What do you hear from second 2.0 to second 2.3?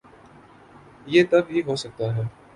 ہے۔